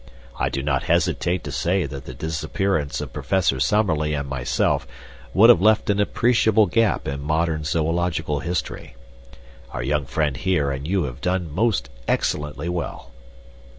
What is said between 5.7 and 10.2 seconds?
an appreciable gap in modern zoological history. Our young